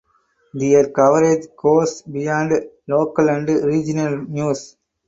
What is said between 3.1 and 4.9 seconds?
and regional news.